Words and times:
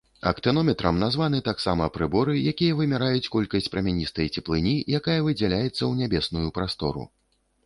Актынометрам 0.29 0.95
названы 1.03 1.41
таксама 1.47 1.89
прыборы, 1.97 2.33
якія 2.53 2.77
вымяраюць 2.79 3.29
колькасць 3.35 3.69
прамяністай 3.75 4.33
цеплыні, 4.35 4.75
якая 5.01 5.19
выдзяляецца 5.29 5.77
ў 5.77 5.93
нябесную 6.03 6.49
прастору. 6.59 7.07